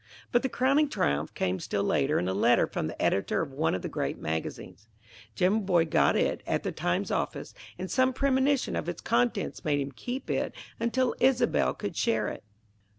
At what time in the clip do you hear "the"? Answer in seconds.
0.41-0.49, 2.87-2.99, 3.83-3.87, 6.63-6.71